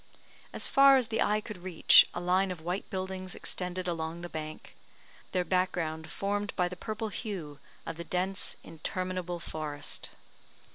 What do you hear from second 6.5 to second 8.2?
by the purple hue of the